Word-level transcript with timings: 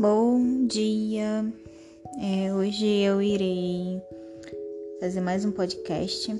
Bom 0.00 0.64
dia! 0.68 1.44
É, 2.22 2.54
hoje 2.54 2.86
eu 2.86 3.20
irei 3.20 4.00
fazer 5.00 5.20
mais 5.20 5.44
um 5.44 5.50
podcast, 5.50 6.32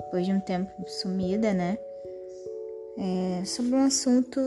depois 0.00 0.26
de 0.26 0.32
um 0.32 0.40
tempo 0.40 0.68
sumida, 0.88 1.54
né? 1.54 1.78
É, 2.98 3.44
sobre 3.44 3.76
um 3.76 3.84
assunto 3.84 4.40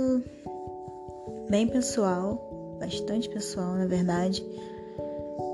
bem 1.50 1.66
pessoal, 1.66 2.78
bastante 2.78 3.30
pessoal, 3.30 3.76
na 3.76 3.86
verdade, 3.86 4.46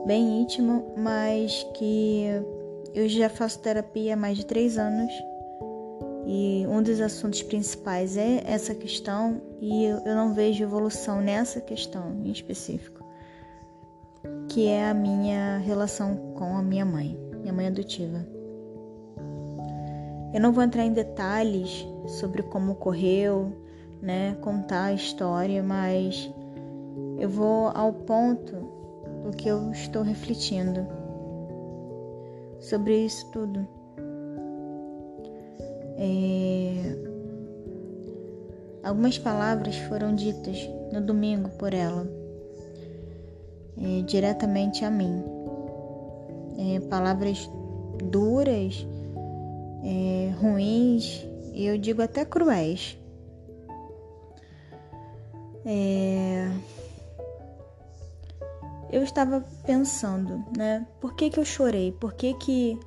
bem 0.07 0.41
íntimo, 0.41 0.95
mas 0.97 1.67
que 1.75 2.25
eu 2.95 3.07
já 3.07 3.29
faço 3.29 3.59
terapia 3.59 4.15
há 4.15 4.17
mais 4.17 4.37
de 4.37 4.43
três 4.43 4.75
anos 4.75 5.13
e 6.29 6.67
um 6.67 6.83
dos 6.83 6.99
assuntos 6.99 7.41
principais 7.41 8.17
é 8.17 8.43
essa 8.45 8.75
questão 8.75 9.41
e 9.61 9.85
eu 9.85 10.13
não 10.13 10.33
vejo 10.33 10.61
evolução 10.61 11.21
nessa 11.21 11.61
questão 11.61 12.21
em 12.25 12.29
específico, 12.29 12.96
que 14.57 14.65
é 14.65 14.89
a 14.89 14.93
minha 14.95 15.59
relação 15.59 16.15
com 16.33 16.57
a 16.57 16.63
minha 16.63 16.83
mãe, 16.83 17.15
minha 17.41 17.53
mãe 17.53 17.67
adotiva. 17.67 18.25
Eu 20.33 20.41
não 20.41 20.51
vou 20.51 20.63
entrar 20.63 20.83
em 20.83 20.93
detalhes 20.93 21.87
sobre 22.07 22.41
como 22.41 22.71
ocorreu, 22.71 23.55
né, 24.01 24.35
contar 24.41 24.85
a 24.85 24.93
história, 24.93 25.61
mas 25.61 26.33
eu 27.19 27.29
vou 27.29 27.67
ao 27.75 27.93
ponto 27.93 28.55
do 29.23 29.29
que 29.29 29.47
eu 29.47 29.69
estou 29.69 30.01
refletindo 30.01 30.87
sobre 32.59 33.05
isso 33.05 33.29
tudo. 33.29 33.59
É... 35.99 36.97
Algumas 38.81 39.19
palavras 39.19 39.77
foram 39.77 40.15
ditas 40.15 40.67
no 40.91 40.99
domingo 40.99 41.47
por 41.59 41.75
ela, 41.75 42.16
é, 43.81 44.01
diretamente 44.01 44.83
a 44.83 44.91
mim. 44.91 45.23
É, 46.57 46.79
palavras 46.81 47.49
duras, 48.03 48.85
é, 49.83 50.33
ruins 50.39 51.25
e 51.53 51.65
eu 51.65 51.77
digo 51.77 52.01
até 52.01 52.23
cruéis. 52.23 52.97
É... 55.65 56.49
Eu 58.91 59.03
estava 59.03 59.43
pensando, 59.65 60.45
né? 60.55 60.87
Por 61.01 61.15
que, 61.15 61.29
que 61.29 61.39
eu 61.39 61.45
chorei? 61.45 61.91
Por 61.91 62.13
que, 62.13 62.33
que 62.35 62.79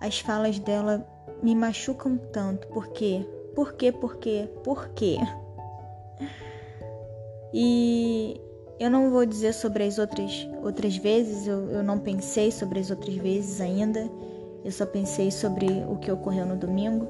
as 0.00 0.18
falas 0.20 0.58
dela 0.58 1.06
me 1.42 1.54
machucam 1.54 2.18
tanto? 2.32 2.66
Por 2.66 2.88
quê? 2.88 3.24
Por 3.54 3.74
quê? 3.74 3.92
Por 3.92 4.16
quê? 4.16 4.48
Por 4.62 4.88
quê? 4.88 5.16
E 7.58 8.38
eu 8.78 8.90
não 8.90 9.10
vou 9.10 9.24
dizer 9.24 9.54
sobre 9.54 9.84
as 9.84 9.98
outras, 9.98 10.48
outras 10.62 10.96
vezes, 10.96 11.46
eu, 11.46 11.70
eu 11.70 11.82
não 11.82 11.98
pensei 11.98 12.50
sobre 12.50 12.78
as 12.78 12.90
outras 12.90 13.14
vezes 13.16 13.60
ainda, 13.60 14.10
eu 14.64 14.72
só 14.72 14.84
pensei 14.84 15.30
sobre 15.30 15.66
o 15.88 15.96
que 15.96 16.10
ocorreu 16.10 16.44
no 16.44 16.56
domingo. 16.56 17.06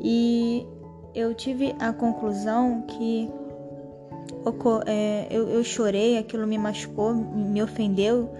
E 0.00 0.66
eu 1.14 1.34
tive 1.34 1.74
a 1.78 1.92
conclusão 1.92 2.82
que 2.82 3.30
é, 4.86 5.28
eu, 5.30 5.48
eu 5.48 5.64
chorei, 5.64 6.18
aquilo 6.18 6.46
me 6.46 6.58
machucou, 6.58 7.14
me 7.14 7.62
ofendeu 7.62 8.30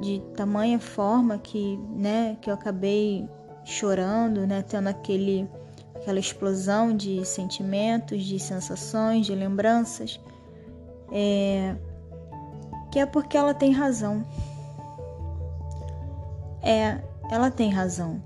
de 0.00 0.20
tamanha 0.34 0.78
forma 0.78 1.38
que, 1.38 1.76
né, 1.94 2.36
que 2.40 2.50
eu 2.50 2.54
acabei 2.54 3.28
chorando, 3.64 4.46
né, 4.46 4.64
tendo 4.66 4.88
aquele, 4.88 5.48
aquela 5.94 6.18
explosão 6.18 6.96
de 6.96 7.24
sentimentos, 7.24 8.24
de 8.24 8.38
sensações, 8.40 9.26
de 9.26 9.34
lembranças, 9.34 10.18
é, 11.10 11.74
que 12.90 12.98
é 12.98 13.06
porque 13.06 13.36
ela 13.36 13.54
tem 13.54 13.72
razão. 13.72 14.24
É, 16.62 17.00
ela 17.30 17.50
tem 17.50 17.70
razão. 17.70 18.22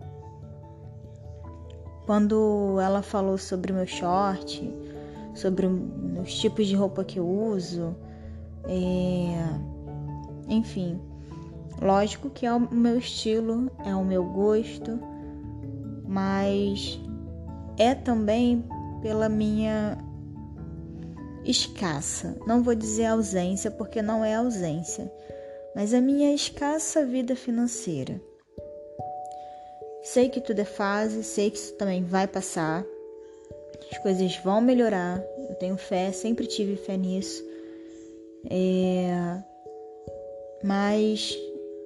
Quando 2.07 2.79
ela 2.81 3.03
falou 3.03 3.39
sobre 3.39 3.73
o 3.73 3.75
meu 3.75 3.87
short, 3.87 4.69
sobre 5.35 5.67
os 5.67 6.35
tipos 6.35 6.67
de 6.67 6.75
roupa 6.75 7.05
que 7.05 7.19
eu 7.19 7.29
uso, 7.29 7.95
é, 8.65 9.45
enfim, 10.49 11.01
lógico 11.81 12.31
que 12.31 12.47
é 12.47 12.53
o 12.53 12.61
meu 12.61 12.99
estilo, 12.99 13.71
é 13.85 13.95
o 13.95 14.05
meu 14.05 14.25
gosto, 14.25 14.99
mas 16.07 17.01
é 17.79 17.95
também 17.95 18.65
pela 19.01 19.29
minha 19.29 19.99
escassa, 21.45 22.37
não 22.47 22.63
vou 22.63 22.75
dizer 22.75 23.07
ausência, 23.07 23.71
porque 23.71 24.01
não 24.01 24.25
é 24.25 24.35
ausência, 24.35 25.11
mas 25.75 25.93
a 25.95 26.01
minha 26.01 26.35
escassa 26.35 27.05
vida 27.05 27.35
financeira. 27.35 28.21
Sei 30.03 30.29
que 30.29 30.41
tudo 30.41 30.61
é 30.61 30.65
fase, 30.65 31.23
sei 31.23 31.51
que 31.51 31.57
isso 31.57 31.75
também 31.75 32.05
vai 32.05 32.27
passar, 32.27 32.85
as 33.91 33.99
coisas 33.99 34.37
vão 34.39 34.61
melhorar, 34.61 35.23
eu 35.49 35.55
tenho 35.57 35.77
fé, 35.77 36.13
sempre 36.13 36.47
tive 36.47 36.77
fé 36.77 36.97
nisso. 36.97 37.45
É... 38.51 39.43
Mas 40.65 41.37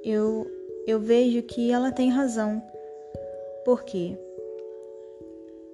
eu, 0.05 0.47
eu 0.87 1.01
vejo 1.01 1.43
que 1.43 1.71
ela 1.71 1.91
tem 1.91 2.11
razão 2.11 2.63
porque 3.67 4.17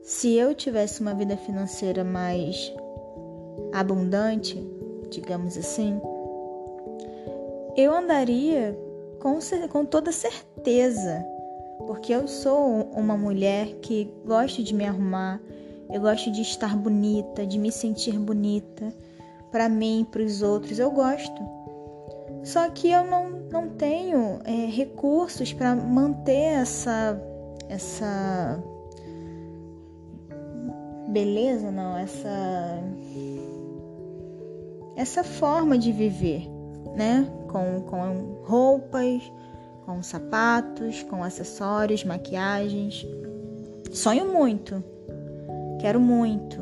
se 0.02 0.34
eu 0.34 0.54
tivesse 0.54 1.02
uma 1.02 1.14
vida 1.14 1.36
financeira 1.36 2.02
mais 2.02 2.72
abundante, 3.72 4.62
digamos 5.10 5.56
assim, 5.56 6.00
eu 7.76 7.92
andaria 7.94 8.78
com, 9.18 9.38
com 9.68 9.84
toda 9.84 10.12
certeza, 10.12 11.24
porque 11.86 12.12
eu 12.12 12.28
sou 12.28 12.90
uma 12.94 13.16
mulher 13.16 13.66
que 13.80 14.12
gosto 14.24 14.62
de 14.62 14.74
me 14.74 14.84
arrumar, 14.84 15.40
eu 15.90 16.00
gosto 16.00 16.30
de 16.30 16.42
estar 16.42 16.76
bonita, 16.76 17.46
de 17.46 17.58
me 17.58 17.72
sentir 17.72 18.18
bonita, 18.18 18.92
para 19.50 19.68
mim, 19.68 20.06
para 20.10 20.22
os 20.22 20.42
outros, 20.42 20.78
eu 20.78 20.90
gosto. 20.90 21.42
Só 22.42 22.68
que 22.70 22.90
eu 22.90 23.04
não, 23.04 23.30
não 23.50 23.68
tenho 23.68 24.40
é, 24.44 24.66
recursos 24.66 25.52
para 25.52 25.74
manter 25.74 26.54
essa 26.60 27.20
essa 27.72 28.62
beleza, 31.08 31.70
não, 31.70 31.96
essa 31.96 32.82
essa 34.96 35.24
forma 35.24 35.78
de 35.78 35.92
viver, 35.92 36.48
né? 36.96 37.26
Com, 37.48 37.82
com 37.82 38.42
roupas, 38.44 39.22
com 39.84 40.02
sapatos, 40.02 41.02
com 41.04 41.22
acessórios, 41.22 42.04
maquiagens. 42.04 43.06
Sonho 43.92 44.32
muito, 44.32 44.82
quero 45.80 46.00
muito. 46.00 46.58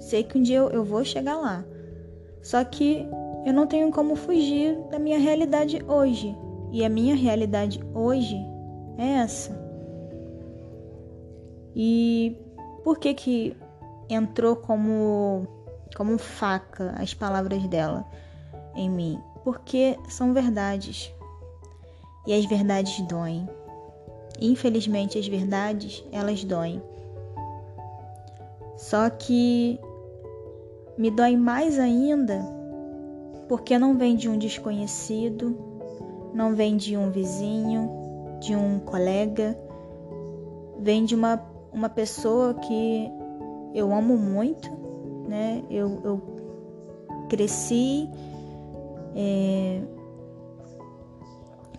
Sei 0.00 0.22
que 0.22 0.38
um 0.38 0.42
dia 0.42 0.58
eu, 0.58 0.70
eu 0.70 0.84
vou 0.84 1.04
chegar 1.04 1.36
lá. 1.36 1.64
Só 2.42 2.62
que 2.64 3.06
eu 3.44 3.52
não 3.52 3.66
tenho 3.66 3.90
como 3.90 4.16
fugir 4.16 4.76
da 4.90 4.98
minha 4.98 5.18
realidade 5.18 5.82
hoje. 5.86 6.36
E 6.72 6.84
a 6.84 6.88
minha 6.88 7.14
realidade 7.14 7.80
hoje 7.94 8.36
é 8.98 9.18
essa. 9.18 9.52
E 11.74 12.36
por 12.82 12.98
que 12.98 13.14
que 13.14 13.56
entrou 14.08 14.56
como 14.56 15.46
como 15.94 16.18
faca 16.18 16.94
as 16.98 17.14
palavras 17.14 17.66
dela 17.68 18.04
em 18.74 18.88
mim? 18.88 19.20
Porque 19.44 19.98
são 20.08 20.32
verdades. 20.32 21.12
E 22.26 22.32
as 22.32 22.44
verdades 22.44 23.00
doem. 23.06 23.48
Infelizmente 24.40 25.18
as 25.18 25.26
verdades, 25.26 26.04
elas 26.12 26.44
doem. 26.44 26.82
Só 28.76 29.10
que 29.10 29.78
me 30.96 31.10
dói 31.10 31.36
mais 31.36 31.78
ainda 31.78 32.40
porque 33.48 33.78
não 33.78 33.96
vem 33.96 34.16
de 34.16 34.28
um 34.28 34.38
desconhecido, 34.38 35.56
não 36.32 36.54
vem 36.54 36.76
de 36.76 36.96
um 36.96 37.10
vizinho, 37.10 37.90
de 38.40 38.56
um 38.56 38.78
colega, 38.78 39.58
vem 40.80 41.04
de 41.04 41.14
uma 41.14 41.52
uma 41.72 41.88
pessoa 41.88 42.54
que 42.54 43.10
eu 43.74 43.92
amo 43.94 44.16
muito, 44.16 44.70
né? 45.32 45.62
Eu, 45.70 45.98
eu 46.04 46.22
cresci, 47.30 48.06
é, 49.16 49.80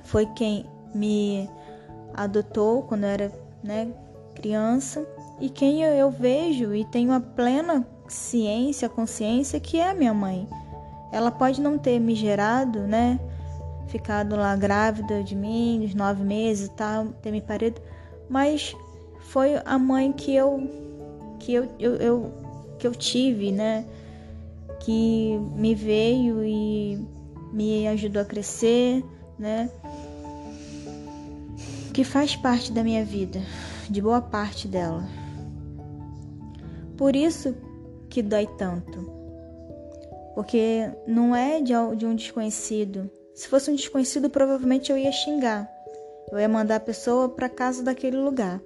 foi 0.03 0.25
quem 0.25 0.65
me 0.95 1.47
adotou 2.15 2.81
quando 2.81 3.03
eu 3.03 3.09
era 3.09 3.31
né, 3.63 3.93
criança 4.33 5.07
e 5.39 5.51
quem 5.51 5.83
eu, 5.83 5.91
eu 5.91 6.09
vejo 6.09 6.73
e 6.73 6.83
tenho 6.85 7.11
a 7.11 7.19
plena 7.19 7.87
ciência, 8.07 8.89
consciência 8.89 9.59
que 9.59 9.79
é 9.79 9.93
minha 9.93 10.15
mãe. 10.15 10.47
Ela 11.11 11.29
pode 11.29 11.61
não 11.61 11.77
ter 11.77 11.99
me 11.99 12.15
gerado, 12.15 12.79
né? 12.87 13.19
Ficado 13.85 14.35
lá 14.35 14.55
grávida 14.55 15.23
de 15.23 15.35
mim, 15.35 15.85
uns 15.85 15.93
nove 15.93 16.23
meses 16.23 16.67
e 16.67 16.71
tal, 16.71 17.05
ter 17.21 17.29
me 17.29 17.41
parido, 17.41 17.79
mas 18.27 18.75
foi 19.19 19.61
a 19.63 19.77
mãe 19.77 20.11
que 20.11 20.33
eu 20.33 20.67
que 21.37 21.53
eu, 21.53 21.67
eu, 21.77 21.95
eu, 21.97 22.42
que 22.83 22.87
eu 22.87 22.91
tive, 22.93 23.49
né? 23.49 23.85
Que 24.81 25.39
me 25.55 25.73
veio 25.73 26.43
e 26.43 26.99
me 27.53 27.87
ajudou 27.87 28.21
a 28.21 28.25
crescer, 28.25 29.01
né? 29.39 29.69
Que 31.93 32.03
faz 32.03 32.35
parte 32.35 32.73
da 32.73 32.83
minha 32.83 33.05
vida, 33.05 33.39
de 33.89 34.01
boa 34.01 34.21
parte 34.21 34.67
dela. 34.67 35.07
Por 36.97 37.15
isso 37.15 37.55
que 38.09 38.21
dói 38.21 38.47
tanto. 38.57 39.09
Porque 40.35 40.91
não 41.07 41.33
é 41.33 41.61
de 41.61 41.73
um 42.05 42.15
desconhecido. 42.15 43.09
Se 43.33 43.47
fosse 43.47 43.71
um 43.71 43.75
desconhecido, 43.75 44.29
provavelmente 44.29 44.91
eu 44.91 44.97
ia 44.97 45.11
xingar. 45.13 45.71
Eu 46.29 46.37
ia 46.37 46.49
mandar 46.49 46.75
a 46.75 46.81
pessoa 46.81 47.29
para 47.29 47.47
casa 47.47 47.81
daquele 47.81 48.17
lugar. 48.17 48.59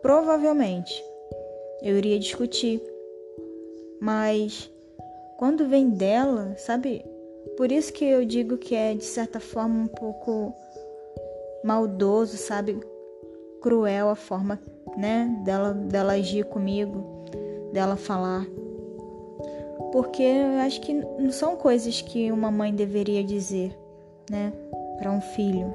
Provavelmente 0.00 1.02
eu 1.84 1.98
iria 1.98 2.18
discutir. 2.18 2.82
Mas 4.00 4.70
quando 5.36 5.68
vem 5.68 5.90
dela, 5.90 6.54
sabe? 6.56 7.04
Por 7.56 7.70
isso 7.70 7.92
que 7.92 8.04
eu 8.04 8.24
digo 8.24 8.56
que 8.56 8.74
é 8.74 8.94
de 8.94 9.04
certa 9.04 9.38
forma 9.38 9.82
um 9.82 9.86
pouco 9.86 10.54
maldoso, 11.62 12.36
sabe? 12.38 12.80
Cruel 13.60 14.08
a 14.08 14.14
forma, 14.14 14.58
né, 14.96 15.40
dela 15.44 15.72
dela 15.72 16.14
agir 16.14 16.44
comigo, 16.46 17.24
dela 17.72 17.96
falar. 17.96 18.46
Porque 19.92 20.22
eu 20.22 20.60
acho 20.60 20.80
que 20.80 20.92
não 20.92 21.30
são 21.30 21.56
coisas 21.56 22.00
que 22.00 22.32
uma 22.32 22.50
mãe 22.50 22.74
deveria 22.74 23.22
dizer, 23.22 23.76
né, 24.30 24.52
para 24.98 25.10
um 25.10 25.20
filho. 25.20 25.72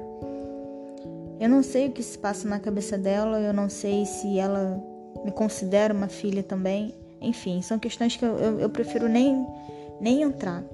Eu 1.40 1.48
não 1.48 1.62
sei 1.62 1.88
o 1.88 1.92
que 1.92 2.02
se 2.02 2.18
passa 2.18 2.46
na 2.46 2.60
cabeça 2.60 2.98
dela, 2.98 3.40
eu 3.40 3.54
não 3.54 3.68
sei 3.68 4.04
se 4.04 4.38
ela 4.38 4.89
me 5.24 5.30
considera 5.30 5.92
uma 5.92 6.08
filha 6.08 6.42
também. 6.42 6.94
Enfim, 7.20 7.60
são 7.62 7.78
questões 7.78 8.16
que 8.16 8.24
eu, 8.24 8.38
eu, 8.38 8.60
eu 8.60 8.70
prefiro 8.70 9.08
nem, 9.08 9.46
nem 10.00 10.22
entrar. 10.22 10.64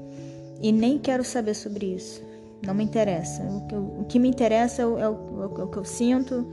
E 0.60 0.72
nem 0.72 0.98
quero 0.98 1.24
saber 1.24 1.54
sobre 1.54 1.86
isso. 1.86 2.22
Não 2.64 2.74
me 2.74 2.84
interessa. 2.84 3.42
O 3.42 3.66
que, 3.66 3.74
o 3.74 4.04
que 4.08 4.18
me 4.18 4.28
interessa 4.28 4.82
é 4.82 4.86
o, 4.86 4.98
é 4.98 5.08
o, 5.08 5.42
é 5.42 5.64
o 5.64 5.68
que 5.68 5.76
eu 5.76 5.84
sinto, 5.84 6.46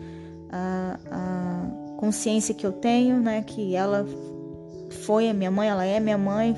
a, 0.52 1.00
a, 1.10 1.96
consciência 1.98 2.54
que 2.54 2.66
eu 2.66 2.72
tenho, 2.72 3.20
né? 3.20 3.42
Que 3.42 3.76
ela 3.76 4.06
foi 5.06 5.30
a 5.30 5.34
minha 5.34 5.50
mãe, 5.50 5.70
ela 5.70 5.86
é 5.86 6.00
minha 6.00 6.18
mãe, 6.18 6.56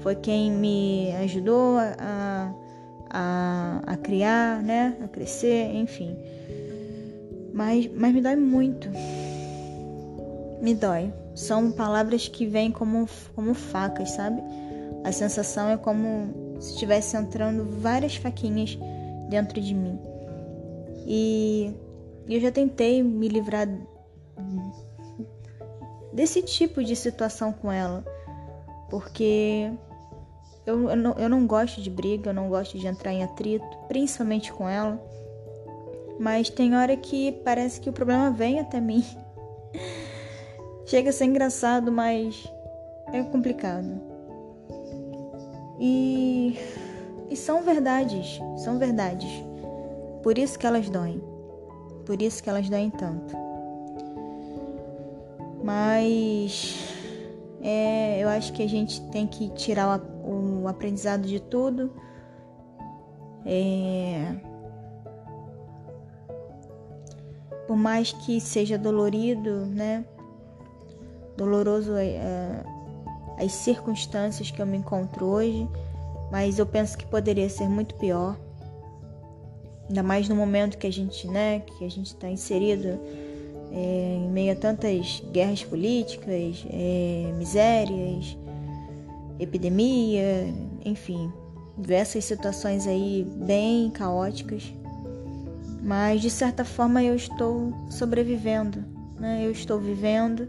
foi 0.00 0.16
quem 0.16 0.50
me 0.50 1.12
ajudou 1.22 1.78
a, 1.78 2.54
a, 3.10 3.80
a 3.86 3.96
criar, 3.96 4.62
né? 4.62 4.96
A 5.02 5.08
crescer, 5.08 5.70
enfim. 5.74 6.16
Mas, 7.52 7.88
mas 7.94 8.12
me 8.12 8.20
dói 8.20 8.36
muito. 8.36 8.88
Me 10.60 10.74
dói. 10.74 11.12
São 11.34 11.72
palavras 11.72 12.28
que 12.28 12.46
vêm 12.46 12.70
como, 12.70 13.08
como 13.34 13.54
facas, 13.54 14.10
sabe? 14.10 14.42
A 15.04 15.12
sensação 15.12 15.68
é 15.68 15.76
como 15.76 16.56
se 16.60 16.74
estivesse 16.74 17.16
entrando 17.16 17.64
várias 17.80 18.16
faquinhas 18.16 18.78
dentro 19.28 19.60
de 19.60 19.74
mim. 19.74 19.98
E 21.06 21.72
eu 22.28 22.40
já 22.40 22.50
tentei 22.50 23.02
me 23.02 23.28
livrar 23.28 23.68
desse 26.12 26.40
tipo 26.40 26.82
de 26.82 26.94
situação 26.94 27.52
com 27.52 27.70
ela, 27.70 28.04
porque 28.88 29.70
eu, 30.64 30.88
eu, 30.88 30.96
não, 30.96 31.12
eu 31.14 31.28
não 31.28 31.46
gosto 31.46 31.82
de 31.82 31.90
briga, 31.90 32.30
eu 32.30 32.34
não 32.34 32.48
gosto 32.48 32.78
de 32.78 32.86
entrar 32.86 33.12
em 33.12 33.22
atrito, 33.22 33.66
principalmente 33.88 34.52
com 34.52 34.68
ela. 34.68 35.02
Mas 36.18 36.48
tem 36.48 36.76
hora 36.76 36.96
que 36.96 37.32
parece 37.44 37.80
que 37.80 37.90
o 37.90 37.92
problema 37.92 38.30
vem 38.30 38.60
até 38.60 38.80
mim. 38.80 39.04
Chega 40.86 41.10
a 41.10 41.12
ser 41.12 41.24
engraçado, 41.24 41.90
mas 41.90 42.46
é 43.12 43.22
complicado. 43.22 44.00
E, 45.78 46.58
e 47.30 47.36
são 47.36 47.62
verdades, 47.62 48.38
são 48.58 48.78
verdades. 48.78 49.30
Por 50.22 50.38
isso 50.38 50.58
que 50.58 50.66
elas 50.66 50.88
doem. 50.88 51.22
Por 52.04 52.20
isso 52.20 52.42
que 52.42 52.50
elas 52.50 52.68
doem 52.68 52.90
tanto. 52.90 53.34
Mas 55.62 56.94
é, 57.62 58.22
eu 58.22 58.28
acho 58.28 58.52
que 58.52 58.62
a 58.62 58.68
gente 58.68 59.00
tem 59.08 59.26
que 59.26 59.48
tirar 59.50 59.98
o, 59.98 60.62
o 60.62 60.68
aprendizado 60.68 61.22
de 61.22 61.40
tudo. 61.40 61.92
É, 63.46 64.34
por 67.66 67.76
mais 67.76 68.12
que 68.12 68.40
seja 68.40 68.76
dolorido, 68.76 69.66
né? 69.66 70.04
Doloroso 71.36 71.94
é, 71.96 72.64
as 73.38 73.52
circunstâncias 73.52 74.50
que 74.50 74.60
eu 74.60 74.66
me 74.66 74.76
encontro 74.76 75.26
hoje, 75.26 75.68
mas 76.30 76.58
eu 76.58 76.66
penso 76.66 76.96
que 76.96 77.06
poderia 77.06 77.48
ser 77.48 77.68
muito 77.68 77.94
pior. 77.96 78.36
Ainda 79.88 80.02
mais 80.02 80.28
no 80.28 80.34
momento 80.34 80.78
que 80.78 80.86
a 80.86 80.92
gente, 80.92 81.26
né, 81.26 81.60
que 81.60 81.84
a 81.84 81.90
gente 81.90 82.06
está 82.06 82.28
inserido 82.28 82.98
é, 83.72 84.16
em 84.16 84.30
meio 84.30 84.52
a 84.52 84.56
tantas 84.56 85.22
guerras 85.32 85.62
políticas, 85.64 86.64
é, 86.70 87.32
misérias, 87.36 88.36
epidemia, 89.38 90.54
enfim, 90.84 91.30
diversas 91.76 92.24
situações 92.24 92.86
aí 92.86 93.26
bem 93.44 93.90
caóticas. 93.90 94.72
Mas 95.82 96.22
de 96.22 96.30
certa 96.30 96.64
forma 96.64 97.02
eu 97.02 97.14
estou 97.14 97.74
sobrevivendo, 97.90 98.82
né? 99.18 99.44
Eu 99.44 99.50
estou 99.50 99.78
vivendo 99.78 100.48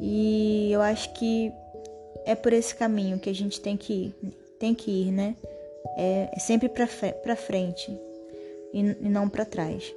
e 0.00 0.72
eu 0.72 0.80
acho 0.80 1.12
que 1.12 1.52
é 2.24 2.34
por 2.34 2.52
esse 2.52 2.74
caminho 2.74 3.18
que 3.18 3.28
a 3.28 3.34
gente 3.34 3.60
tem 3.60 3.76
que 3.76 3.92
ir, 3.92 4.14
tem 4.58 4.74
que 4.74 4.90
ir, 4.90 5.12
né? 5.12 5.36
É, 5.96 6.30
é 6.34 6.38
sempre 6.38 6.68
para 6.68 7.36
frente 7.36 7.90
e, 8.72 8.80
e 8.80 9.08
não 9.08 9.28
para 9.28 9.44
trás. 9.44 9.94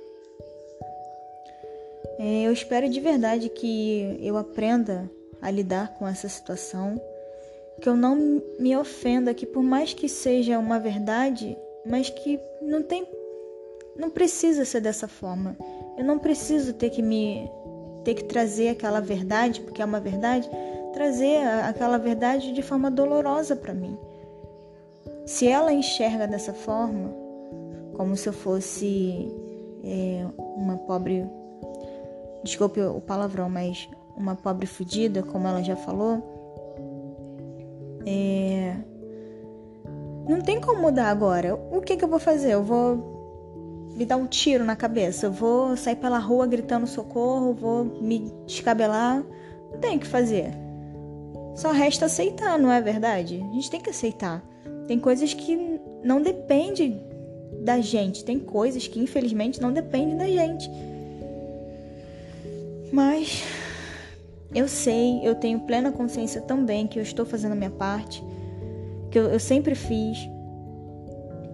É, 2.20 2.44
eu 2.44 2.52
espero 2.54 2.90
de 2.90 3.00
verdade 3.00 3.50
que 3.50 4.18
eu 4.22 4.38
aprenda 4.38 5.10
a 5.42 5.50
lidar 5.50 5.94
com 5.98 6.08
essa 6.08 6.28
situação, 6.30 7.02
que 7.82 7.90
eu 7.90 7.96
não 7.96 8.42
me 8.60 8.76
ofenda, 8.78 9.34
que 9.34 9.46
por 9.46 9.64
mais 9.64 9.94
que 9.94 10.08
seja 10.08 10.60
uma 10.60 10.80
verdade, 10.80 11.58
mas 11.86 12.10
que 12.10 12.40
não 12.62 12.84
tem, 12.84 13.08
não 13.96 14.10
precisa 14.10 14.64
ser 14.64 14.82
dessa 14.82 15.08
forma. 15.08 15.58
Eu 15.98 16.06
não 16.06 16.20
preciso 16.20 16.74
ter 16.74 16.90
que 16.90 17.02
me 17.02 17.50
ter 18.04 18.14
que 18.14 18.24
trazer 18.24 18.70
aquela 18.70 19.00
verdade, 19.00 19.62
porque 19.62 19.82
é 19.82 19.86
uma 19.86 20.00
verdade, 20.00 20.50
trazer 20.94 21.38
aquela 21.64 21.98
verdade 21.98 22.52
de 22.52 22.62
forma 22.62 22.92
dolorosa 22.92 23.56
para 23.56 23.74
mim. 23.74 23.98
Se 25.26 25.48
ela 25.48 25.72
enxerga 25.72 26.28
dessa 26.28 26.54
forma, 26.54 27.14
como 27.96 28.16
se 28.16 28.28
eu 28.28 28.34
fosse 28.34 29.32
é, 29.84 30.26
uma 30.38 30.78
pobre, 30.78 31.26
desculpe 32.44 32.82
o 32.82 33.00
palavrão, 33.00 33.50
mas 33.50 33.90
uma 34.18 34.36
pobre 34.36 34.68
fudida, 34.68 35.24
como 35.24 35.48
ela 35.48 35.64
já 35.64 35.76
falou, 35.76 36.22
é, 38.06 38.76
não 40.28 40.42
tem 40.42 40.60
como 40.60 40.82
mudar 40.82 41.10
agora. 41.10 41.56
O 41.56 41.82
que, 41.82 41.98
que 41.98 42.04
eu 42.04 42.10
vou 42.10 42.20
fazer? 42.20 42.54
Eu 42.54 42.64
vou 42.64 43.13
me 43.96 44.06
dar 44.06 44.18
um 44.18 44.26
tiro 44.26 44.64
na 44.64 44.76
cabeça. 44.76 45.28
Eu 45.28 45.32
vou 45.32 45.76
sair 45.78 45.96
pela 45.96 46.18
rua 46.18 46.48
gritando 46.48 46.88
socorro, 46.88 47.54
vou 47.54 47.86
me 47.86 48.32
descabelar. 48.46 49.24
Não 49.72 49.80
tem 49.80 49.98
o 49.98 50.00
que 50.00 50.08
fazer. 50.08 50.52
Só 51.56 51.72
resta 51.72 52.06
aceitar, 52.06 52.58
não 52.58 52.72
é 52.72 52.82
verdade? 52.82 53.44
A 53.50 53.54
gente 53.54 53.70
tem 53.70 53.82
que 53.82 53.90
aceitar. 53.90 54.44
Tem 54.88 55.00
coisas 55.00 55.34
que 55.34 55.80
não 56.04 56.22
dependem 56.22 57.02
da 57.64 57.80
gente. 57.80 58.26
Tem 58.26 58.40
coisas 58.40 58.88
que 58.88 59.00
infelizmente 59.00 59.62
não 59.62 59.72
dependem 59.72 60.18
da 60.18 60.28
gente. 60.28 60.70
Mas 62.92 63.44
eu 64.54 64.68
sei, 64.68 65.20
eu 65.24 65.36
tenho 65.36 65.60
plena 65.62 65.92
consciência 65.92 66.42
também 66.42 66.86
que 66.86 67.00
eu 67.00 67.04
estou 67.04 67.26
fazendo 67.26 67.54
a 67.54 67.56
minha 67.56 67.72
parte, 67.72 68.24
que 69.10 69.18
eu, 69.18 69.26
eu 69.26 69.40
sempre 69.40 69.74
fiz, 69.74 70.30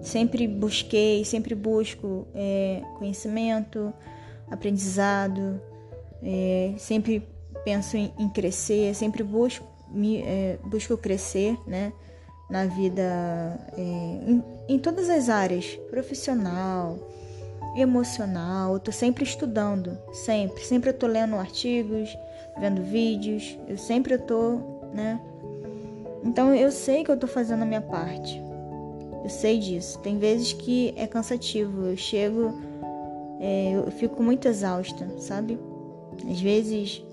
Sempre 0.09 0.47
busquei, 0.47 1.23
sempre 1.23 1.53
busco 1.53 2.27
é, 2.33 2.81
conhecimento, 2.97 3.93
aprendizado, 4.49 5.61
é, 6.23 6.73
sempre 6.79 7.29
penso 7.63 7.95
em, 7.95 8.11
em, 8.17 8.27
crescer, 8.27 8.95
sempre 8.95 9.21
busco, 9.21 9.63
me, 9.87 10.23
é, 10.23 10.57
busco 10.63 10.97
crescer, 10.97 11.55
né? 11.67 11.93
Na 12.49 12.65
vida, 12.65 13.03
é, 13.77 13.81
em, 13.81 14.43
em 14.67 14.79
todas 14.79 15.11
as 15.11 15.29
áreas, 15.29 15.79
profissional, 15.91 16.97
emocional, 17.75 18.73
eu 18.73 18.79
tô 18.79 18.91
sempre 18.91 19.23
estudando, 19.23 19.95
sempre, 20.11 20.63
sempre 20.63 20.89
eu 20.89 20.93
tô 20.95 21.05
lendo 21.05 21.35
artigos, 21.35 22.17
vendo 22.59 22.81
vídeos, 22.81 23.59
eu 23.67 23.77
sempre 23.77 24.15
eu 24.15 24.19
tô, 24.19 24.53
né? 24.91 25.21
Então 26.23 26.51
eu 26.55 26.71
sei 26.71 27.03
que 27.03 27.11
eu 27.11 27.17
tô 27.17 27.27
fazendo 27.27 27.61
a 27.61 27.65
minha 27.67 27.81
parte. 27.81 28.48
Eu 29.23 29.29
sei 29.29 29.59
disso. 29.59 29.99
Tem 29.99 30.17
vezes 30.17 30.53
que 30.53 30.93
é 30.95 31.05
cansativo. 31.05 31.87
Eu 31.87 31.97
chego, 31.97 32.53
é, 33.39 33.73
eu 33.73 33.91
fico 33.91 34.21
muito 34.21 34.47
exausta, 34.47 35.07
sabe? 35.19 35.59
Às 36.29 36.39
vezes. 36.39 37.03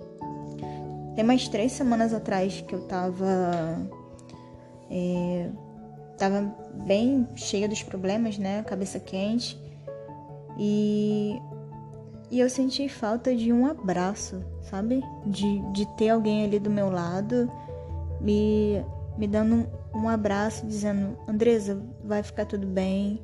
Tem 1.15 1.25
mais 1.25 1.49
três 1.49 1.73
semanas 1.73 2.13
atrás 2.13 2.61
que 2.61 2.75
eu 2.75 2.83
tava. 2.83 3.89
É, 4.91 5.49
tava 6.17 6.55
bem 6.87 7.27
cheia 7.35 7.69
dos 7.69 7.83
problemas, 7.83 8.39
né? 8.39 8.63
Cabeça 8.63 9.01
quente. 9.01 9.59
E, 10.59 11.41
e 12.31 12.41
eu 12.41 12.49
senti 12.49 12.89
falta 12.89 13.35
de 13.35 13.53
um 13.53 13.67
abraço, 13.67 14.43
sabe? 14.63 15.03
De, 15.27 15.61
de 15.73 15.87
ter 15.97 16.11
alguém 16.11 16.45
ali 16.45 16.59
do 16.59 16.71
meu 16.71 16.91
lado, 16.91 17.51
me, 18.21 18.83
me 19.19 19.27
dando 19.27 19.69
um, 19.97 20.09
abraço, 20.09 20.67
dizendo: 20.67 21.17
Andresa, 21.29 21.81
vai 22.05 22.23
ficar 22.23 22.47
tudo 22.47 22.67
bem, 22.67 23.21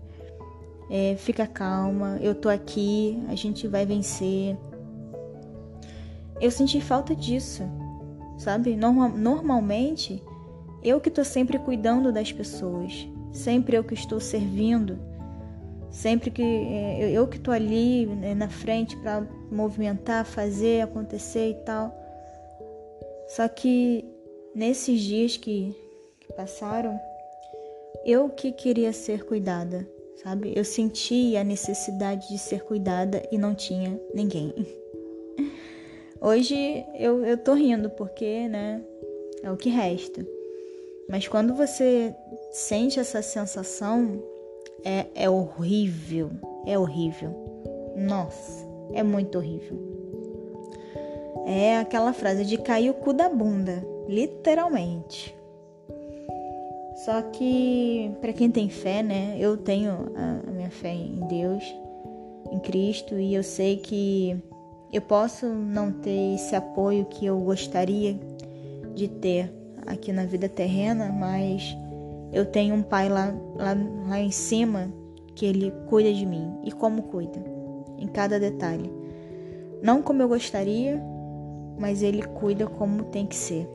é, 0.91 1.17
fica 1.17 1.47
calma, 1.47 2.19
eu 2.21 2.35
tô 2.35 2.49
aqui, 2.49 3.23
a 3.29 3.35
gente 3.35 3.67
vai 3.67 3.87
vencer. 3.87 4.57
Eu 6.41 6.51
senti 6.51 6.81
falta 6.81 7.15
disso, 7.15 7.63
sabe? 8.39 8.75
Normal, 8.77 9.11
normalmente, 9.11 10.23
eu 10.83 11.01
que 11.01 11.11
tô 11.11 11.25
sempre 11.25 11.59
cuidando 11.59 12.13
das 12.13 12.33
pessoas, 12.33 13.09
sempre 13.33 13.77
eu 13.77 13.85
que 13.85 13.95
estou 13.95 14.19
servindo 14.19 14.99
Sempre 15.93 16.31
que 16.31 16.43
é, 16.43 17.11
eu 17.11 17.29
que 17.29 17.39
tô 17.39 17.51
ali 17.51 18.07
né, 18.07 18.35
na 18.35 18.49
frente 18.49 18.97
para 18.97 19.27
movimentar, 19.51 20.25
fazer 20.25 20.81
acontecer 20.81 21.51
e 21.51 21.55
tal. 21.67 21.95
Só 23.29 23.47
que 23.47 24.03
nesses 24.55 25.01
dias 25.01 25.37
que 25.37 25.77
passaram, 26.33 26.99
eu 28.05 28.29
que 28.29 28.53
queria 28.53 28.93
ser 28.93 29.25
cuidada, 29.25 29.89
sabe? 30.23 30.53
Eu 30.57 30.65
senti 30.65 31.37
a 31.37 31.45
necessidade 31.45 32.29
de 32.29 32.39
ser 32.39 32.65
cuidada 32.65 33.23
e 33.31 33.39
não 33.39 33.55
tinha 33.55 34.01
ninguém. 34.15 34.53
Hoje 36.21 36.85
eu, 36.95 37.25
eu 37.25 37.37
tô 37.37 37.55
rindo 37.55 37.91
porque, 37.91 38.49
né, 38.49 38.83
é 39.43 39.51
o 39.51 39.57
que 39.57 39.69
resta. 39.69 40.27
Mas 41.09 41.29
quando 41.29 41.55
você 41.55 42.15
sente 42.51 42.99
essa 42.99 43.21
sensação, 43.21 44.23
é, 44.85 45.07
é 45.15 45.31
horrível. 45.31 46.31
É 46.67 46.79
horrível. 46.79 47.35
Nossa, 47.97 48.67
é 48.93 49.03
muito 49.03 49.39
horrível. 49.39 49.79
É 51.47 51.79
aquela 51.79 52.13
frase 52.13 52.45
de 52.45 52.57
cair 52.57 52.91
o 52.91 52.95
cu 52.95 53.13
da 53.13 53.29
bunda, 53.29 53.85
literalmente. 54.09 55.37
Só 57.05 57.21
que 57.21 58.13
para 58.21 58.33
quem 58.33 58.49
tem 58.49 58.69
fé, 58.69 59.03
né? 59.03 59.37
Eu 59.37 59.57
tenho 59.57 60.13
a, 60.15 60.51
minha 60.53 60.71
fé 60.71 60.95
em 60.95 61.27
Deus, 61.27 61.65
em 62.53 62.61
Cristo, 62.61 63.19
e 63.19 63.35
eu 63.35 63.43
sei 63.43 63.77
que 63.77 64.41
eu 64.93 65.03
posso 65.03 65.47
não 65.47 65.91
ter 65.91 66.35
esse 66.35 66.55
apoio 66.55 67.05
que 67.07 67.27
eu 67.27 67.41
gostaria 67.41 68.17
de 68.95 69.09
ter 69.09 69.53
aqui 69.85 70.13
na 70.13 70.25
vida 70.25 70.49
terrena, 70.49 71.11
mas 71.11 71.77
eu 72.33 72.47
tenho 72.47 72.77
um 72.77 72.83
pai 72.83 73.09
lá, 73.09 73.35
lá, 73.57 73.77
lá 74.09 74.21
em 74.21 74.31
cima 74.31 74.89
que 75.35 75.45
ele 75.45 75.73
cuida 75.89 76.13
de 76.13 76.25
mim. 76.25 76.53
E 76.63 76.71
como 76.71 77.03
cuida? 77.05 77.43
Em 77.99 78.07
cada 78.07 78.39
detalhe. 78.39 78.93
Não 79.83 80.03
como 80.03 80.23
eu 80.23 80.29
gostaria, 80.29 81.03
mas 81.77 82.01
ele 82.01 82.23
cuida 82.23 82.69
como 82.69 83.03
tem 83.05 83.27
que 83.27 83.35
ser. 83.35 83.69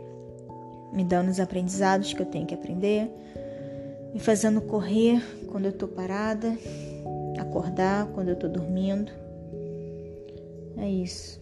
Me 0.94 1.04
dando 1.04 1.30
os 1.30 1.40
aprendizados 1.40 2.14
que 2.14 2.22
eu 2.22 2.26
tenho 2.26 2.46
que 2.46 2.54
aprender, 2.54 3.12
me 4.14 4.20
fazendo 4.20 4.62
correr 4.62 5.22
quando 5.52 5.66
eu 5.66 5.74
tô 5.74 5.88
parada, 5.88 6.58
acordar 7.40 8.08
quando 8.08 8.30
eu 8.30 8.36
tô 8.36 8.48
dormindo. 8.48 9.12
É 10.78 10.90
isso. 10.90 11.42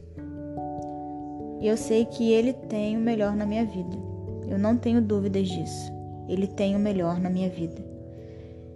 E 1.61 1.67
eu 1.67 1.77
sei 1.77 2.05
que 2.05 2.31
ele 2.31 2.53
tem 2.53 2.97
o 2.97 2.99
melhor 2.99 3.35
na 3.35 3.45
minha 3.45 3.65
vida. 3.65 3.97
Eu 4.47 4.57
não 4.57 4.77
tenho 4.77 5.01
dúvidas 5.01 5.47
disso. 5.47 5.91
Ele 6.27 6.47
tem 6.47 6.75
o 6.75 6.79
melhor 6.79 7.19
na 7.19 7.29
minha 7.29 7.49
vida. 7.49 7.83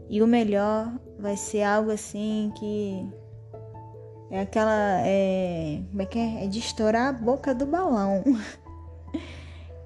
E 0.10 0.22
o 0.22 0.28
melhor 0.28 0.92
vai 1.20 1.38
ser 1.38 1.64
algo 1.64 1.92
assim 1.92 2.52
que 2.58 3.08
é 4.32 4.42
aquela. 4.42 5.02
É, 5.06 5.82
como 5.90 6.02
é 6.02 6.06
que 6.06 6.20
é? 6.20 6.46
É 6.46 6.48
de 6.48 6.60
estourar 6.60 7.10
a 7.10 7.14
boca 7.14 7.54
do 7.54 7.66
balão. 7.66 8.24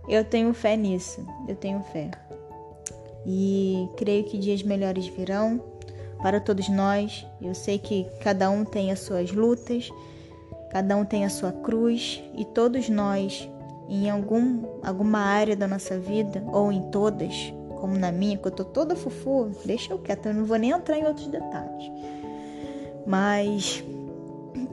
Eu 0.08 0.24
tenho 0.24 0.54
fé 0.54 0.76
nisso. 0.76 1.26
Eu 1.48 1.56
tenho 1.56 1.82
fé. 1.82 2.12
E 3.26 3.88
creio 3.98 4.26
que 4.26 4.38
dias 4.38 4.64
melhores 4.64 5.08
virão 5.08 5.62
para 6.22 6.40
todos 6.40 6.70
nós. 6.70 7.26
Eu 7.42 7.54
sei 7.54 7.78
que 7.78 8.06
cada 8.22 8.50
um 8.50 8.66
tem 8.66 8.92
as 8.92 9.00
suas 9.00 9.32
lutas, 9.32 9.92
cada 10.72 10.96
um 10.96 11.06
tem 11.06 11.26
a 11.26 11.30
sua 11.30 11.52
cruz 11.52 12.22
e 12.36 12.46
todos 12.46 12.90
nós 12.90 13.50
em 13.90 14.10
algum, 14.10 14.64
alguma 14.82 15.20
área 15.20 15.56
da 15.56 15.68
nossa 15.68 16.00
vida, 16.00 16.44
ou 16.52 16.72
em 16.72 16.90
todas, 16.90 17.54
como 17.80 17.98
na 17.98 18.12
minha, 18.12 18.38
que 18.38 18.48
eu 18.48 18.52
tô 18.52 18.64
toda 18.64 18.96
fufu, 18.96 19.52
deixa 19.66 19.94
eu 19.94 20.00
quieto, 20.00 20.28
eu 20.28 20.34
não 20.34 20.46
vou 20.46 20.58
nem 20.58 20.72
entrar 20.72 20.98
em 20.98 21.06
outros 21.06 21.28
detalhes. 21.28 21.92
Mas 23.06 23.84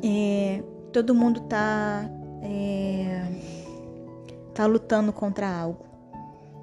é, 0.03 0.63
todo 0.93 1.15
mundo 1.15 1.41
tá, 1.41 2.09
é, 2.43 3.23
tá 4.55 4.67
lutando 4.67 5.13
contra 5.13 5.49
algo, 5.49 5.85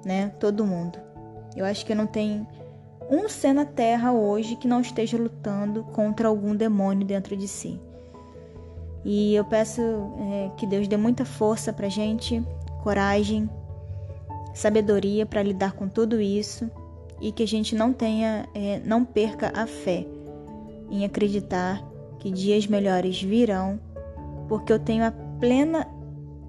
né? 0.04 0.28
Todo 0.40 0.66
mundo. 0.66 0.98
Eu 1.56 1.64
acho 1.64 1.84
que 1.84 1.94
não 1.94 2.06
tem 2.06 2.46
um 3.10 3.28
ser 3.28 3.52
na 3.52 3.64
Terra 3.64 4.12
hoje 4.12 4.56
que 4.56 4.68
não 4.68 4.80
esteja 4.80 5.16
lutando 5.16 5.82
contra 5.84 6.28
algum 6.28 6.54
demônio 6.54 7.06
dentro 7.06 7.36
de 7.36 7.48
si. 7.48 7.80
E 9.04 9.34
eu 9.34 9.44
peço 9.44 9.80
é, 9.80 10.50
que 10.56 10.66
Deus 10.66 10.86
dê 10.86 10.96
muita 10.96 11.24
força 11.24 11.72
para 11.72 11.88
gente, 11.88 12.44
coragem, 12.82 13.48
sabedoria 14.54 15.24
para 15.24 15.42
lidar 15.42 15.72
com 15.72 15.88
tudo 15.88 16.20
isso 16.20 16.70
e 17.20 17.32
que 17.32 17.42
a 17.42 17.46
gente 17.46 17.74
não 17.74 17.92
tenha, 17.92 18.46
é, 18.54 18.80
não 18.84 19.04
perca 19.04 19.52
a 19.54 19.66
fé 19.66 20.06
em 20.90 21.04
acreditar 21.04 21.82
que 22.18 22.30
dias 22.30 22.66
melhores 22.66 23.22
virão, 23.22 23.78
porque 24.48 24.72
eu 24.72 24.78
tenho 24.78 25.04
a 25.04 25.12
plena 25.38 25.86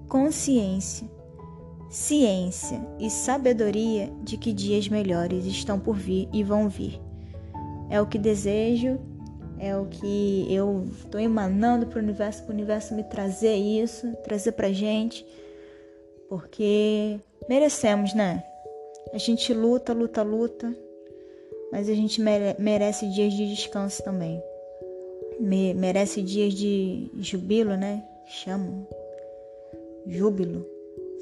consciência, 0.08 1.08
ciência 1.90 2.80
e 2.98 3.10
sabedoria 3.10 4.10
de 4.22 4.36
que 4.36 4.52
dias 4.52 4.88
melhores 4.88 5.44
estão 5.44 5.78
por 5.78 5.96
vir 5.96 6.28
e 6.32 6.42
vão 6.42 6.68
vir. 6.68 7.00
É 7.90 8.00
o 8.00 8.06
que 8.06 8.16
desejo 8.16 8.98
é 9.60 9.76
o 9.76 9.84
que 9.84 10.46
eu 10.48 10.88
estou 10.90 11.20
emanando 11.20 11.86
para 11.86 11.98
o 11.98 12.02
universo, 12.02 12.42
para 12.42 12.52
o 12.52 12.54
universo 12.54 12.94
me 12.94 13.04
trazer 13.04 13.54
isso, 13.56 14.10
trazer 14.24 14.52
para 14.52 14.72
gente, 14.72 15.24
porque 16.30 17.20
merecemos, 17.46 18.14
né? 18.14 18.42
A 19.12 19.18
gente 19.18 19.52
luta, 19.52 19.92
luta, 19.92 20.22
luta, 20.22 20.74
mas 21.70 21.90
a 21.90 21.94
gente 21.94 22.22
merece 22.58 23.06
dias 23.10 23.34
de 23.34 23.54
descanso 23.54 24.02
também. 24.02 24.42
merece 25.38 26.22
dias 26.22 26.54
de 26.54 27.10
jubilo, 27.18 27.76
né? 27.76 28.02
Chamam. 28.26 28.86
Júbilo. 30.06 30.66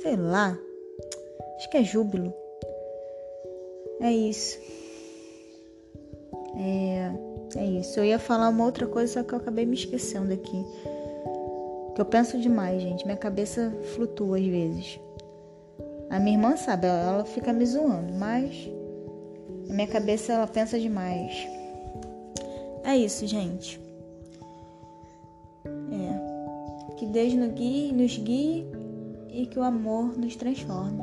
Sei 0.03 0.17
lá. 0.17 0.59
Acho 1.57 1.71
que 1.71 1.77
é 1.77 1.85
júbilo. 1.85 2.33
É 4.01 4.13
isso. 4.13 4.59
É. 6.57 7.11
É 7.57 7.65
isso. 7.65 7.99
Eu 7.99 8.05
ia 8.05 8.19
falar 8.19 8.49
uma 8.49 8.65
outra 8.65 8.87
coisa, 8.87 9.13
só 9.13 9.23
que 9.23 9.33
eu 9.33 9.39
acabei 9.39 9.65
me 9.65 9.75
esquecendo 9.75 10.33
aqui. 10.33 10.65
Que 11.95 12.01
eu 12.01 12.05
penso 12.05 12.39
demais, 12.39 12.81
gente. 12.81 13.05
Minha 13.05 13.17
cabeça 13.17 13.73
flutua 13.95 14.39
às 14.39 14.47
vezes. 14.47 15.01
A 16.11 16.19
minha 16.19 16.37
irmã 16.37 16.57
sabe, 16.57 16.87
ela 16.87 17.25
fica 17.25 17.53
me 17.53 17.67
zoando, 17.67 18.13
mas 18.15 18.69
a 19.69 19.73
minha 19.73 19.87
cabeça 19.87 20.33
ela 20.33 20.47
pensa 20.47 20.79
demais. 20.79 21.47
É 22.85 22.97
isso, 22.97 23.27
gente. 23.27 23.81
É. 25.67 26.95
Que 26.97 27.07
Deus 27.07 27.35
nos 27.35 27.53
guie, 27.53 27.93
nos 27.93 28.17
guie 28.17 28.67
e 29.39 29.47
que 29.47 29.57
o 29.57 29.63
amor 29.63 30.19
nos 30.19 30.35
transforme. 30.35 31.01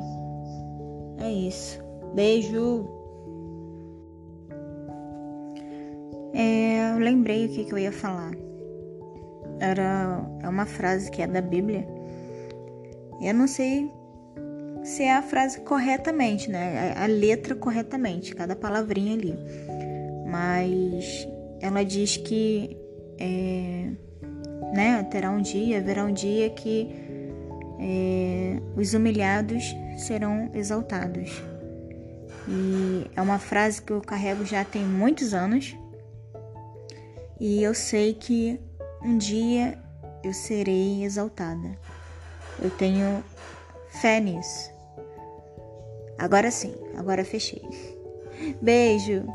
É 1.18 1.30
isso. 1.32 1.82
Beijo. 2.14 2.86
É, 6.34 6.92
eu 6.92 6.98
lembrei 6.98 7.46
o 7.46 7.48
que, 7.48 7.64
que 7.64 7.72
eu 7.72 7.78
ia 7.78 7.92
falar. 7.92 8.32
Era 9.58 10.22
é 10.42 10.48
uma 10.48 10.66
frase 10.66 11.10
que 11.10 11.22
é 11.22 11.26
da 11.26 11.40
Bíblia. 11.40 11.88
Eu 13.22 13.32
não 13.32 13.46
sei 13.46 13.90
se 14.84 15.02
é 15.04 15.16
a 15.16 15.22
frase 15.22 15.60
corretamente, 15.60 16.50
né? 16.50 16.92
A, 16.94 17.04
a 17.04 17.06
letra 17.06 17.54
corretamente, 17.54 18.34
cada 18.34 18.54
palavrinha 18.54 19.14
ali. 19.14 19.34
Mas 20.26 21.26
ela 21.62 21.82
diz 21.82 22.18
que 22.18 22.76
é, 23.18 23.92
né, 24.74 25.02
terá 25.10 25.30
um 25.30 25.40
dia, 25.40 25.78
haverá 25.78 26.04
um 26.04 26.12
dia 26.12 26.50
que 26.50 27.05
é, 27.78 28.60
os 28.76 28.94
humilhados 28.94 29.74
serão 29.98 30.50
exaltados. 30.54 31.42
E 32.48 33.10
é 33.16 33.20
uma 33.20 33.38
frase 33.38 33.82
que 33.82 33.92
eu 33.92 34.00
carrego 34.00 34.44
já 34.44 34.64
tem 34.64 34.84
muitos 34.84 35.34
anos 35.34 35.76
e 37.40 37.62
eu 37.62 37.74
sei 37.74 38.14
que 38.14 38.60
um 39.02 39.18
dia 39.18 39.78
eu 40.22 40.32
serei 40.32 41.04
exaltada. 41.04 41.76
Eu 42.62 42.70
tenho 42.70 43.22
fé 43.88 44.20
nisso. 44.20 44.70
Agora 46.18 46.50
sim, 46.50 46.74
agora 46.96 47.24
fechei. 47.24 47.62
Beijo! 48.62 49.26